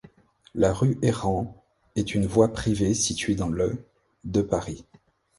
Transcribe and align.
La 0.55 0.73
rue 0.73 0.97
Herran 1.03 1.55
est 1.95 2.15
une 2.15 2.25
voie 2.25 2.51
privée 2.53 2.95
située 2.95 3.35
dans 3.35 3.49
le 3.49 3.85
de 4.23 4.41
Paris. 4.41 4.83